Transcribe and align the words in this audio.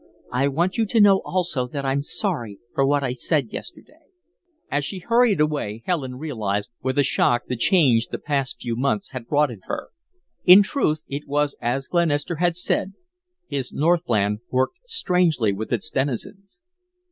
I 0.31 0.47
want 0.47 0.79
you 0.79 0.87
to 0.87 0.99
know 0.99 1.21
also 1.25 1.67
that 1.67 1.85
I'm 1.85 2.01
sorry 2.01 2.57
for 2.73 2.83
what 2.83 3.03
I 3.03 3.13
said 3.13 3.53
yesterday." 3.53 4.07
As 4.71 4.83
she 4.83 4.97
hurried 4.97 5.39
away, 5.39 5.83
Helen 5.85 6.15
realized 6.15 6.71
with 6.81 6.97
a 6.97 7.03
shock 7.03 7.43
the 7.45 7.55
change 7.55 8.07
that 8.07 8.13
the 8.17 8.23
past 8.23 8.59
few 8.59 8.75
months 8.75 9.09
had 9.09 9.27
wrought 9.29 9.51
in 9.51 9.61
her. 9.65 9.89
In 10.43 10.63
truth, 10.63 11.03
it 11.07 11.27
was 11.27 11.55
as 11.61 11.87
Glenister 11.87 12.37
had 12.37 12.55
said, 12.55 12.93
his 13.47 13.71
Northland 13.71 14.39
worked 14.49 14.79
strangely 14.89 15.53
with 15.53 15.71
its 15.71 15.91
denizens. 15.91 16.61